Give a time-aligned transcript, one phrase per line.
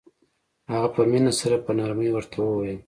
[0.71, 2.77] هغه په مينه سره په نرمۍ ورته وويل.